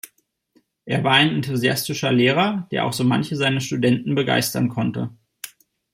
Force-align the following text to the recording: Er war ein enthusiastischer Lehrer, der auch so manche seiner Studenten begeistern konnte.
Er 0.85 1.03
war 1.03 1.13
ein 1.13 1.29
enthusiastischer 1.29 2.11
Lehrer, 2.11 2.67
der 2.71 2.85
auch 2.85 2.93
so 2.93 3.03
manche 3.03 3.35
seiner 3.35 3.59
Studenten 3.61 4.15
begeistern 4.15 4.67
konnte. 4.69 5.11